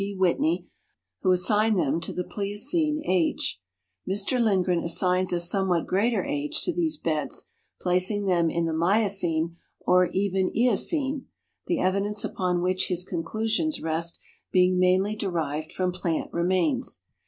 D. 0.01 0.15
Whitney, 0.15 0.67
who 1.19 1.31
assigned 1.31 1.77
them 1.77 2.01
to 2.01 2.11
the 2.11 2.23
Plioceneage. 2.23 3.61
Mr 4.09 4.41
Lind 4.43 4.65
gren 4.65 4.79
assigns 4.79 5.31
a 5.31 5.39
somewhat 5.39 5.85
greater 5.85 6.25
age 6.25 6.63
to 6.63 6.73
these 6.73 6.97
beds, 6.97 7.51
placing 7.79 8.25
them 8.25 8.49
in 8.49 8.65
the 8.65 8.73
Miocene 8.73 9.57
or 9.81 10.07
even 10.07 10.49
Eocene, 10.57 11.27
the 11.67 11.79
evidence 11.79 12.23
upon 12.25 12.63
which 12.63 12.87
his 12.87 13.05
conclusions 13.05 13.79
rest 13.79 14.19
being 14.51 14.79
mainly 14.79 15.15
derived 15.15 15.71
from 15.71 15.91
i)Iant 15.93 16.33
remains. 16.33 17.03